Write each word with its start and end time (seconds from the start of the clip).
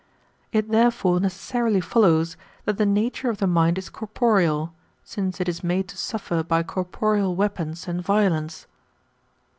It 0.51 0.71
therefore 0.71 1.19
necessarily 1.19 1.79
follows 1.79 2.35
that 2.65 2.79
the 2.79 2.87
nature 2.87 3.29
of 3.29 3.37
the 3.37 3.45
mind 3.45 3.77
is 3.77 3.91
corporeal, 3.91 4.73
since 5.03 5.39
it 5.39 5.47
is 5.47 5.63
made 5.63 5.87
to 5.89 5.95
suffer 5.95 6.41
by 6.41 6.63
corporeal 6.63 7.35
weapons 7.35 7.87
and 7.87 8.01
violience. 8.01 8.65